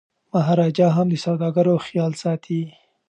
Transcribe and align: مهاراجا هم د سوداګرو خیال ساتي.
مهاراجا 0.33 0.87
هم 0.97 1.07
د 1.11 1.15
سوداګرو 1.25 1.83
خیال 1.87 2.11
ساتي. 2.23 2.61